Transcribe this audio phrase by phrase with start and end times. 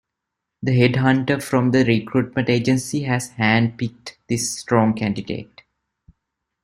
[0.63, 5.61] The head hunter from the recruitment agency has hand-picked this strong candidate.